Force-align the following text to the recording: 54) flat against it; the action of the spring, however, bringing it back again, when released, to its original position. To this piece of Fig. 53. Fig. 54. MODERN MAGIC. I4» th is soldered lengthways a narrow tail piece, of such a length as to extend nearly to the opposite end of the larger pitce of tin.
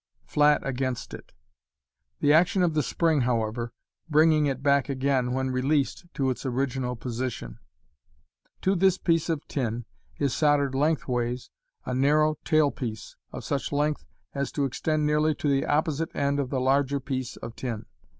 54) 0.23 0.31
flat 0.33 0.67
against 0.67 1.13
it; 1.13 1.31
the 2.21 2.33
action 2.33 2.63
of 2.63 2.73
the 2.73 2.81
spring, 2.81 3.21
however, 3.21 3.71
bringing 4.09 4.47
it 4.47 4.63
back 4.63 4.89
again, 4.89 5.31
when 5.31 5.51
released, 5.51 6.07
to 6.15 6.31
its 6.31 6.43
original 6.43 6.95
position. 6.95 7.59
To 8.63 8.73
this 8.73 8.97
piece 8.97 9.29
of 9.29 9.43
Fig. 9.43 9.53
53. 9.53 9.59
Fig. 9.59 9.69
54. 9.77 9.77
MODERN 9.77 9.93
MAGIC. 9.93 10.15
I4» 10.15 10.17
th 10.17 10.25
is 10.25 10.33
soldered 10.33 10.75
lengthways 11.13 11.49
a 11.85 11.93
narrow 11.93 12.35
tail 12.43 12.71
piece, 12.71 13.15
of 13.31 13.43
such 13.45 13.71
a 13.71 13.75
length 13.75 14.05
as 14.33 14.51
to 14.53 14.65
extend 14.65 15.05
nearly 15.05 15.35
to 15.35 15.47
the 15.47 15.67
opposite 15.67 16.09
end 16.15 16.39
of 16.39 16.49
the 16.49 16.59
larger 16.59 16.99
pitce 16.99 17.37
of 17.37 17.55
tin. 17.55 17.85